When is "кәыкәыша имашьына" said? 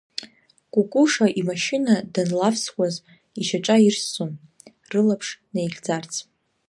0.73-1.95